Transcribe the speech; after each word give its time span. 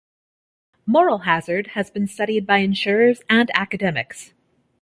Moral 0.87 1.19
hazard 1.29 1.67
has 1.77 1.91
been 1.91 2.07
studied 2.07 2.47
by 2.47 2.57
insurers 2.57 3.21
and 3.29 3.51
academics. 3.53 4.33